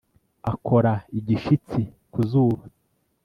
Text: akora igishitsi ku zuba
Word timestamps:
akora 0.51 0.93
igishitsi 1.17 1.81
ku 2.11 2.19
zuba 2.29 2.63